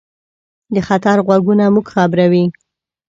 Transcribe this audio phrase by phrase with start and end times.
[0.73, 2.45] د خطر غږونه موږ خبروي.